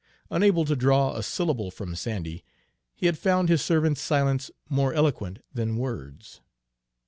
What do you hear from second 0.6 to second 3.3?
to draw a syllable from Sandy, he had